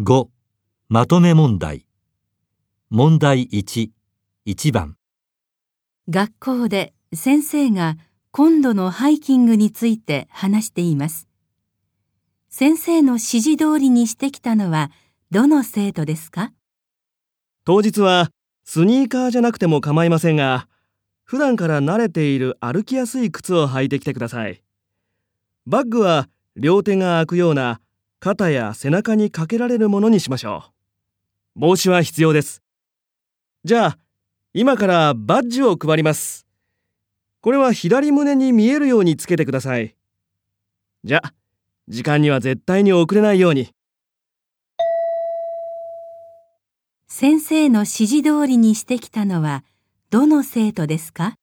[0.00, 0.28] 5.
[0.88, 1.84] まとめ問題
[2.88, 3.90] 問題1、
[4.46, 4.96] 1番
[6.08, 7.96] 学校で先生が
[8.30, 11.26] 今度のハイキングについて話しています。
[12.48, 14.92] 先生の指示通りにしてきたのは
[15.32, 16.52] どの生徒ですか？
[17.64, 18.30] 当日は
[18.62, 20.68] スニーカーじゃなくても構いませんが、
[21.24, 24.62] 普段から慣れている歩きやすい靴を履いてきてください。
[25.66, 27.80] バッグは両手が開くような
[28.20, 30.64] 肩や背中にかけられるものにしましょ
[31.56, 31.60] う。
[31.60, 32.62] 帽子は必要です。
[33.64, 33.98] じゃあ、
[34.54, 36.46] 今からバッジを配ります。
[37.40, 39.94] これは左胸に見えるようにつけてください。
[41.04, 41.32] じゃあ、
[41.86, 43.68] 時間には絶対に遅れないように。
[47.06, 49.64] 先生の指示通りにしてきたのは
[50.10, 51.36] どの生徒ですか？